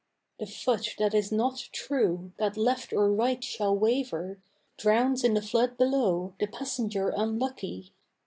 The 0.39 0.47
foot 0.47 0.95
that 0.97 1.13
is 1.13 1.31
not 1.31 1.69
true, 1.71 2.31
that 2.39 2.57
left 2.57 2.91
or 2.91 3.13
right 3.13 3.43
shall 3.43 3.75
waver, 3.77 4.39
Drowns 4.79 5.23
in 5.23 5.35
the 5.35 5.43
flood 5.43 5.77
below 5.77 6.33
the 6.39 6.47
passenger 6.47 7.13
unlucky. 7.15 7.93